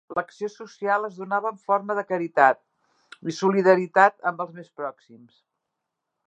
[0.17, 2.61] L'acció social es donava en forma de caritat
[3.33, 5.39] i solidaritat amb els més pròxims.